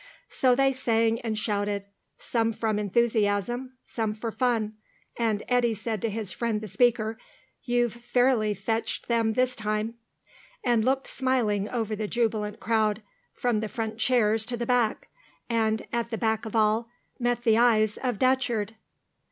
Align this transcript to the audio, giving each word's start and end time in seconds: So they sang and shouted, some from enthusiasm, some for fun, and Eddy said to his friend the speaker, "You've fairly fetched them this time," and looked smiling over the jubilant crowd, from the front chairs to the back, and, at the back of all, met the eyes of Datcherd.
So 0.31 0.55
they 0.55 0.73
sang 0.73 1.19
and 1.21 1.37
shouted, 1.37 1.85
some 2.17 2.53
from 2.53 2.79
enthusiasm, 2.79 3.77
some 3.83 4.15
for 4.15 4.31
fun, 4.31 4.73
and 5.15 5.43
Eddy 5.47 5.75
said 5.75 6.01
to 6.01 6.09
his 6.09 6.31
friend 6.31 6.59
the 6.59 6.67
speaker, 6.67 7.19
"You've 7.65 7.93
fairly 7.93 8.55
fetched 8.55 9.07
them 9.07 9.33
this 9.33 9.55
time," 9.55 9.93
and 10.63 10.83
looked 10.83 11.05
smiling 11.05 11.69
over 11.69 11.95
the 11.95 12.07
jubilant 12.07 12.59
crowd, 12.59 13.03
from 13.35 13.59
the 13.59 13.69
front 13.69 13.99
chairs 13.99 14.43
to 14.47 14.57
the 14.57 14.65
back, 14.65 15.07
and, 15.47 15.85
at 15.93 16.09
the 16.09 16.17
back 16.17 16.47
of 16.47 16.55
all, 16.55 16.89
met 17.19 17.43
the 17.43 17.59
eyes 17.59 17.97
of 17.97 18.17
Datcherd. 18.17 18.71